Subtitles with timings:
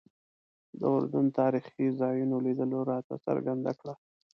[0.79, 3.93] د اردن تاریخي ځایونو لیدلو راته څرګنده کړه.